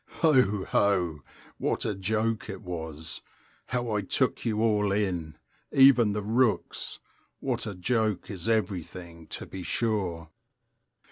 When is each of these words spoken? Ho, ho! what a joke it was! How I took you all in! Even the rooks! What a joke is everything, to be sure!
Ho, 0.23 0.63
ho! 0.65 1.19
what 1.59 1.85
a 1.85 1.93
joke 1.93 2.49
it 2.49 2.63
was! 2.63 3.21
How 3.67 3.91
I 3.91 4.01
took 4.01 4.45
you 4.45 4.59
all 4.63 4.91
in! 4.91 5.37
Even 5.71 6.13
the 6.13 6.23
rooks! 6.23 6.97
What 7.39 7.67
a 7.67 7.75
joke 7.75 8.31
is 8.31 8.49
everything, 8.49 9.27
to 9.27 9.45
be 9.45 9.61
sure! 9.61 10.29